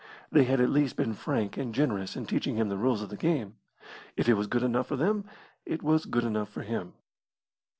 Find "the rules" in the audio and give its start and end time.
2.69-3.03